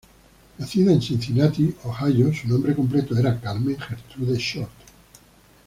Nacida 0.57 0.91
en 0.91 0.99
Cincinnati, 0.99 1.71
Ohio, 1.83 2.33
su 2.33 2.47
nombre 2.47 2.73
completo 2.75 3.15
era 3.15 3.39
Carmen 3.39 3.77
Gertrude 3.79 4.35
Short. 4.39 4.71